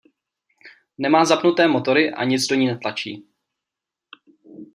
[0.97, 3.27] Nemá zapnuté motory a nic do ní netlačí.